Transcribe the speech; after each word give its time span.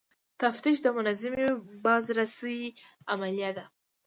تفتیش 0.41 0.77
د 0.85 0.87
منظمې 0.97 1.47
بازرسۍ 1.83 2.59
عملیه 3.11 3.51
ده. 3.57 3.65